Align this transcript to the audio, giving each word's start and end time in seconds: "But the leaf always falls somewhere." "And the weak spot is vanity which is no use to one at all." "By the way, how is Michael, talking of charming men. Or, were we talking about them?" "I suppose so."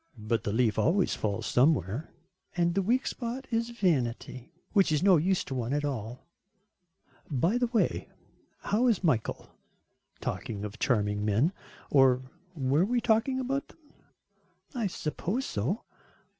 "But 0.17 0.43
the 0.45 0.51
leaf 0.51 0.79
always 0.79 1.13
falls 1.13 1.45
somewhere." 1.45 2.09
"And 2.57 2.73
the 2.73 2.81
weak 2.81 3.05
spot 3.05 3.45
is 3.51 3.69
vanity 3.69 4.51
which 4.73 4.91
is 4.91 5.03
no 5.03 5.17
use 5.17 5.43
to 5.43 5.53
one 5.53 5.73
at 5.73 5.85
all." 5.85 6.25
"By 7.29 7.59
the 7.59 7.67
way, 7.67 8.09
how 8.61 8.87
is 8.87 9.03
Michael, 9.03 9.51
talking 10.19 10.65
of 10.65 10.79
charming 10.79 11.23
men. 11.23 11.53
Or, 11.91 12.23
were 12.55 12.83
we 12.83 12.99
talking 12.99 13.39
about 13.39 13.67
them?" 13.67 13.77
"I 14.73 14.87
suppose 14.87 15.45
so." 15.45 15.83